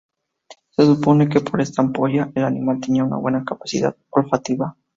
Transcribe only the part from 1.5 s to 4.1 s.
esta ampolla el animal tenía una buena capacidad